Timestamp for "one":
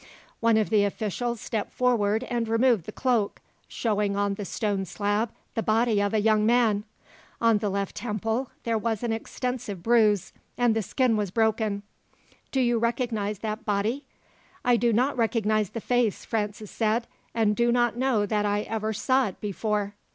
0.39-0.57